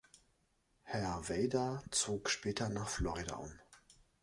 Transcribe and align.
Herr 0.81 1.29
Vader 1.29 1.83
zog 1.91 2.31
später 2.31 2.69
nach 2.69 2.89
Florida 2.89 3.35
um. 3.35 3.51